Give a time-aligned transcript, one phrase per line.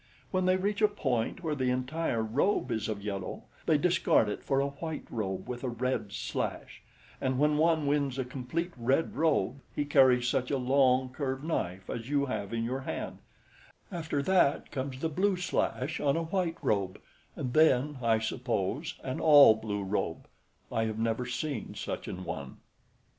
[0.31, 4.43] When they reach a point where the entire robe is of yellow, they discard it
[4.43, 6.81] for a white robe with a red slash;
[7.21, 11.87] and when one wins a complete red robe, he carries such a long, curved knife
[11.87, 13.19] as you have in your hand;
[13.91, 16.99] after that comes the blue slash on a white robe,
[17.35, 20.27] and then, I suppose, an all blue robe.
[20.71, 22.57] I have never seen such a one."